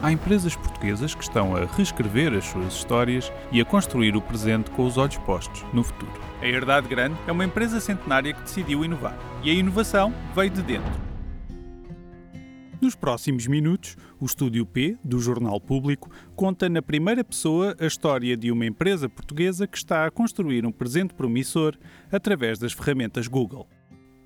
Há 0.00 0.12
empresas 0.12 0.54
portuguesas 0.54 1.12
que 1.12 1.24
estão 1.24 1.56
a 1.56 1.64
reescrever 1.64 2.32
as 2.32 2.44
suas 2.44 2.72
histórias 2.72 3.32
e 3.50 3.60
a 3.60 3.64
construir 3.64 4.14
o 4.14 4.22
presente 4.22 4.70
com 4.70 4.86
os 4.86 4.96
olhos 4.96 5.18
postos 5.18 5.64
no 5.72 5.82
futuro. 5.82 6.12
A 6.40 6.46
Herdade 6.46 6.86
Grande 6.86 7.16
é 7.26 7.32
uma 7.32 7.44
empresa 7.44 7.80
centenária 7.80 8.32
que 8.32 8.42
decidiu 8.42 8.84
inovar. 8.84 9.18
E 9.42 9.50
a 9.50 9.54
inovação 9.54 10.14
veio 10.36 10.50
de 10.50 10.62
dentro. 10.62 11.08
Nos 12.80 12.94
próximos 12.94 13.48
minutos, 13.48 13.96
o 14.20 14.24
Estúdio 14.24 14.64
P, 14.64 14.96
do 15.02 15.18
Jornal 15.18 15.60
Público, 15.60 16.08
conta 16.36 16.68
na 16.68 16.80
primeira 16.80 17.24
pessoa 17.24 17.74
a 17.80 17.86
história 17.86 18.36
de 18.36 18.52
uma 18.52 18.66
empresa 18.66 19.08
portuguesa 19.08 19.66
que 19.66 19.76
está 19.76 20.06
a 20.06 20.10
construir 20.12 20.64
um 20.64 20.70
presente 20.70 21.12
promissor 21.12 21.76
através 22.12 22.56
das 22.56 22.72
ferramentas 22.72 23.26
Google. 23.26 23.68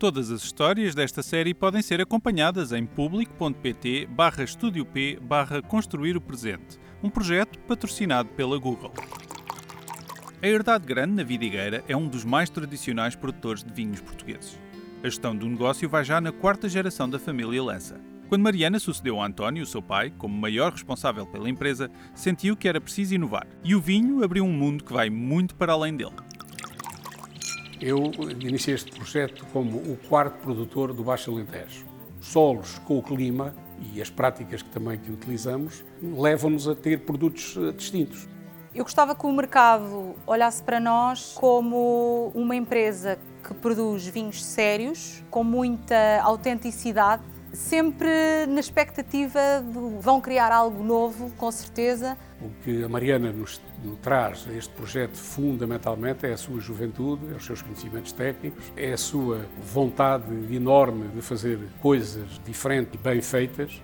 Todas 0.00 0.30
as 0.30 0.42
histórias 0.42 0.94
desta 0.94 1.22
série 1.22 1.52
podem 1.52 1.82
ser 1.82 2.00
acompanhadas 2.00 2.72
em 2.72 2.86
público.pt 2.86 4.06
barra 4.06 4.42
Estúdio 4.42 4.86
P 4.86 5.18
barra 5.20 5.60
Construir 5.60 6.16
o 6.16 6.20
Presente, 6.22 6.80
um 7.02 7.10
projeto 7.10 7.58
patrocinado 7.68 8.30
pela 8.30 8.56
Google. 8.56 8.94
A 10.42 10.46
Herdade 10.46 10.86
Grande, 10.86 11.16
na 11.16 11.22
Vidigueira, 11.22 11.84
é 11.86 11.94
um 11.94 12.08
dos 12.08 12.24
mais 12.24 12.48
tradicionais 12.48 13.14
produtores 13.14 13.62
de 13.62 13.74
vinhos 13.74 14.00
portugueses. 14.00 14.58
A 15.02 15.06
gestão 15.06 15.36
do 15.36 15.46
negócio 15.46 15.86
vai 15.86 16.02
já 16.02 16.18
na 16.18 16.32
quarta 16.32 16.66
geração 16.66 17.06
da 17.06 17.18
família 17.18 17.62
Lança. 17.62 18.00
Quando 18.26 18.42
Mariana 18.42 18.78
sucedeu 18.78 19.20
a 19.20 19.26
António, 19.26 19.66
seu 19.66 19.82
pai, 19.82 20.14
como 20.16 20.34
maior 20.34 20.72
responsável 20.72 21.26
pela 21.26 21.50
empresa, 21.50 21.90
sentiu 22.14 22.56
que 22.56 22.68
era 22.68 22.80
preciso 22.80 23.14
inovar. 23.14 23.46
E 23.62 23.74
o 23.74 23.80
vinho 23.82 24.24
abriu 24.24 24.44
um 24.44 24.52
mundo 24.52 24.82
que 24.82 24.94
vai 24.94 25.10
muito 25.10 25.54
para 25.54 25.74
além 25.74 25.94
dele. 25.94 26.16
Eu 27.80 28.12
iniciei 28.40 28.74
este 28.74 28.92
projeto 28.92 29.46
como 29.54 29.78
o 29.78 29.98
quarto 30.06 30.38
produtor 30.42 30.92
do 30.92 31.02
Baixo 31.02 31.30
Alentejo. 31.30 31.86
Solos 32.20 32.78
com 32.80 32.98
o 32.98 33.02
clima 33.02 33.54
e 33.80 34.02
as 34.02 34.10
práticas 34.10 34.60
que 34.60 34.68
também 34.68 34.98
que 34.98 35.10
utilizamos 35.10 35.82
levam-nos 36.02 36.68
a 36.68 36.74
ter 36.74 37.00
produtos 37.00 37.56
eh, 37.56 37.72
distintos. 37.72 38.28
Eu 38.74 38.84
gostava 38.84 39.14
que 39.14 39.24
o 39.24 39.32
mercado 39.32 40.14
olhasse 40.26 40.62
para 40.62 40.78
nós 40.78 41.32
como 41.34 42.30
uma 42.34 42.54
empresa 42.54 43.18
que 43.42 43.54
produz 43.54 44.06
vinhos 44.06 44.44
sérios, 44.44 45.24
com 45.30 45.42
muita 45.42 46.20
autenticidade, 46.22 47.22
sempre 47.52 48.46
na 48.48 48.60
expectativa 48.60 49.40
de 49.64 50.00
vão 50.00 50.20
criar 50.20 50.52
algo 50.52 50.82
novo, 50.82 51.30
com 51.36 51.50
certeza. 51.50 52.16
O 52.40 52.50
que 52.62 52.82
a 52.82 52.88
Mariana 52.88 53.32
nos, 53.32 53.60
nos 53.84 53.98
traz 53.98 54.46
a 54.48 54.52
este 54.52 54.72
projeto 54.74 55.16
fundamentalmente 55.16 56.26
é 56.26 56.32
a 56.32 56.36
sua 56.36 56.60
juventude, 56.60 57.32
é 57.32 57.36
os 57.36 57.44
seus 57.44 57.62
conhecimentos 57.62 58.12
técnicos, 58.12 58.72
é 58.76 58.92
a 58.92 58.98
sua 58.98 59.46
vontade 59.72 60.24
enorme 60.54 61.08
de 61.08 61.20
fazer 61.20 61.58
coisas 61.80 62.40
diferentes 62.44 62.94
e 62.94 62.98
bem 62.98 63.20
feitas. 63.20 63.80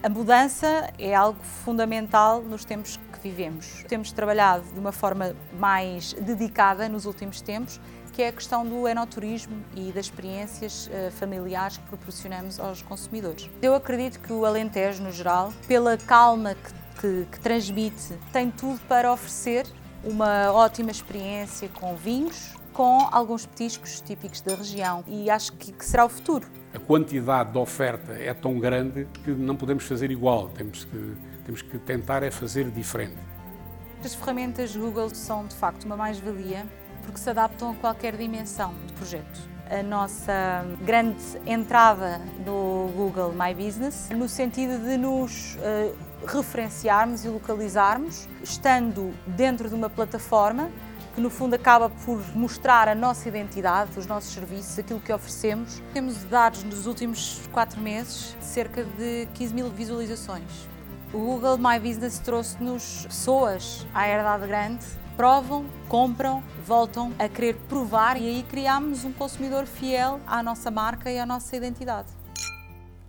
A 0.00 0.08
mudança 0.08 0.92
é 0.96 1.14
algo 1.14 1.42
fundamental 1.42 2.40
nos 2.40 2.64
tempos 2.64 2.98
que 3.12 3.20
vivemos. 3.20 3.84
Temos 3.88 4.12
trabalhado 4.12 4.64
de 4.72 4.78
uma 4.78 4.92
forma 4.92 5.34
mais 5.58 6.12
dedicada 6.12 6.88
nos 6.88 7.04
últimos 7.04 7.40
tempos 7.40 7.80
que 8.18 8.22
é 8.22 8.28
a 8.30 8.32
questão 8.32 8.66
do 8.66 8.88
enoturismo 8.88 9.62
e 9.76 9.92
das 9.92 10.06
experiências 10.06 10.88
uh, 10.88 11.12
familiares 11.12 11.76
que 11.76 11.84
proporcionamos 11.84 12.58
aos 12.58 12.82
consumidores. 12.82 13.48
Eu 13.62 13.76
acredito 13.76 14.18
que 14.18 14.32
o 14.32 14.44
Alentejo, 14.44 15.04
no 15.04 15.12
geral, 15.12 15.52
pela 15.68 15.96
calma 15.96 16.56
que, 16.56 17.00
que, 17.00 17.26
que 17.30 17.38
transmite, 17.38 18.18
tem 18.32 18.50
tudo 18.50 18.80
para 18.88 19.12
oferecer 19.12 19.68
uma 20.02 20.50
ótima 20.50 20.90
experiência 20.90 21.68
com 21.68 21.94
vinhos, 21.94 22.56
com 22.72 23.06
alguns 23.12 23.46
petiscos 23.46 24.00
típicos 24.00 24.40
da 24.40 24.56
região 24.56 25.04
e 25.06 25.30
acho 25.30 25.52
que, 25.52 25.70
que, 25.70 25.84
será 25.84 26.04
o 26.04 26.08
futuro. 26.08 26.44
A 26.74 26.78
quantidade 26.80 27.52
de 27.52 27.58
oferta 27.58 28.14
é 28.14 28.34
tão 28.34 28.58
grande 28.58 29.06
que 29.22 29.30
não 29.30 29.54
podemos 29.54 29.84
fazer 29.84 30.10
igual, 30.10 30.48
temos 30.48 30.84
que, 30.84 31.16
temos 31.44 31.62
que 31.62 31.78
tentar 31.78 32.24
é 32.24 32.32
fazer 32.32 32.68
diferente. 32.68 33.14
As 34.04 34.12
ferramentas 34.12 34.74
Google 34.74 35.10
são 35.10 35.46
de 35.46 35.54
facto 35.54 35.84
uma 35.84 35.96
mais-valia 35.96 36.66
porque 37.04 37.18
se 37.18 37.30
adaptam 37.30 37.70
a 37.70 37.74
qualquer 37.74 38.16
dimensão 38.16 38.74
de 38.86 38.92
projeto. 38.94 39.48
A 39.70 39.82
nossa 39.82 40.64
grande 40.82 41.22
entrada 41.46 42.20
no 42.44 42.90
Google 42.96 43.32
My 43.32 43.54
Business, 43.54 44.08
no 44.10 44.28
sentido 44.28 44.82
de 44.82 44.96
nos 44.96 45.56
uh, 45.56 45.94
referenciarmos 46.26 47.24
e 47.24 47.28
localizarmos, 47.28 48.26
estando 48.42 49.12
dentro 49.26 49.68
de 49.68 49.74
uma 49.74 49.90
plataforma 49.90 50.70
que 51.18 51.20
no 51.20 51.30
fundo 51.30 51.54
acaba 51.54 51.90
por 51.90 52.22
mostrar 52.36 52.86
a 52.86 52.94
nossa 52.94 53.28
identidade, 53.28 53.98
os 53.98 54.06
nossos 54.06 54.32
serviços, 54.32 54.78
aquilo 54.78 55.00
que 55.00 55.12
oferecemos. 55.12 55.82
Temos 55.92 56.22
dados 56.22 56.62
nos 56.62 56.86
últimos 56.86 57.40
quatro 57.50 57.80
meses 57.80 58.36
de 58.38 58.44
cerca 58.44 58.84
de 58.84 59.26
15 59.34 59.52
mil 59.52 59.68
visualizações. 59.68 60.68
O 61.12 61.18
Google 61.18 61.58
My 61.58 61.80
Business 61.80 62.20
trouxe-nos 62.20 63.06
pessoas 63.06 63.84
à 63.92 64.08
herdade 64.08 64.46
grande 64.46 64.84
provam, 65.18 65.66
compram, 65.88 66.44
voltam 66.64 67.12
a 67.18 67.28
querer 67.28 67.56
provar 67.68 68.16
e 68.16 68.28
aí 68.28 68.44
criamos 68.44 69.04
um 69.04 69.12
consumidor 69.12 69.66
fiel 69.66 70.20
à 70.24 70.44
nossa 70.44 70.70
marca 70.70 71.10
e 71.10 71.18
à 71.18 71.26
nossa 71.26 71.56
identidade. 71.56 72.06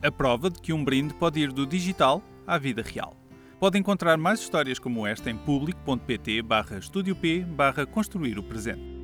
A 0.01 0.11
prova 0.11 0.49
de 0.49 0.59
que 0.59 0.73
um 0.73 0.83
brinde 0.83 1.13
pode 1.13 1.39
ir 1.39 1.51
do 1.51 1.67
digital 1.67 2.23
à 2.47 2.57
vida 2.57 2.81
real. 2.81 3.15
Pode 3.59 3.77
encontrar 3.77 4.17
mais 4.17 4.39
histórias 4.39 4.79
como 4.79 5.05
esta 5.05 5.29
em 5.29 5.37
público.pt 5.37 6.41
barra 6.41 6.79
P 7.21 7.41
barra 7.41 7.85
Construir 7.85 8.39
o 8.39 8.43
Presente. 8.43 8.98